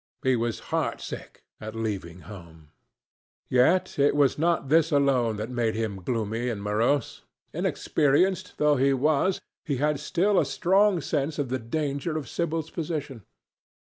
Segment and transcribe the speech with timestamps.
[0.23, 2.69] He was heart sick at leaving home.
[3.51, 7.21] Yet it was not this alone that made him gloomy and morose.
[7.53, 12.71] Inexperienced though he was, he had still a strong sense of the danger of Sibyl's
[12.71, 13.21] position.